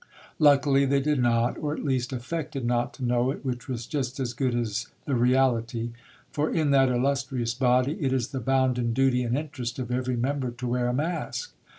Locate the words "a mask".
10.87-11.53